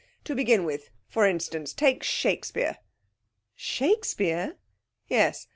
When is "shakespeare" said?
2.01-2.79, 3.53-4.57